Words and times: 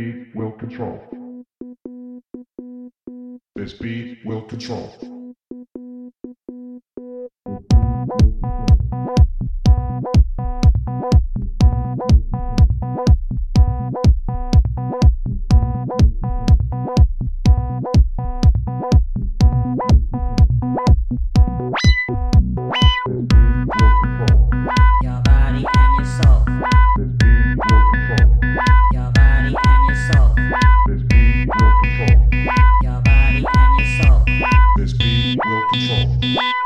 beat 0.00 0.34
will 0.34 0.52
control. 0.52 0.98
This 3.54 3.74
beat 3.74 4.24
will 4.24 4.42
control. 4.42 5.19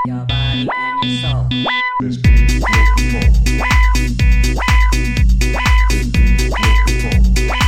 your 0.07 0.27
body 0.27 0.69
and 0.71 1.05
your 1.05 1.31
soul. 1.31 1.49
This 2.03 2.17
beat 2.19 2.51
is 2.51 2.63
beautiful. 2.63 3.21
This 5.89 6.09
beat 6.09 6.43
is 6.43 6.53
beautiful. 6.53 7.64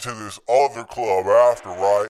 To 0.00 0.12
this 0.12 0.38
other 0.48 0.84
club 0.84 1.26
after, 1.26 1.70
right? 1.70 2.08